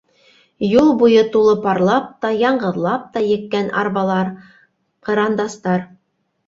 [0.81, 4.35] Юл буйы тулы парлап та, яңғыҙлап та еккән арбалар,
[5.11, 5.89] кырандастар.